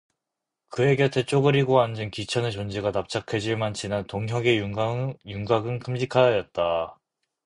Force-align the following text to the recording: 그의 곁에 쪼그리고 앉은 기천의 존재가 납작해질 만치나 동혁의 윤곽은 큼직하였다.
그의 0.69 0.97
곁에 0.97 1.25
쪼그리고 1.27 1.79
앉은 1.79 2.09
기천의 2.09 2.53
존재가 2.53 2.89
납작해질 2.89 3.55
만치나 3.55 4.01
동혁의 4.01 4.57
윤곽은 4.57 5.77
큼직하였다. 5.77 6.97